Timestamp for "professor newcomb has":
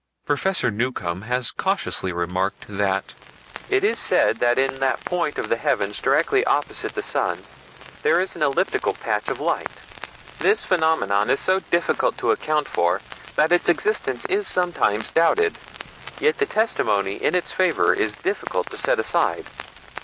0.25-1.51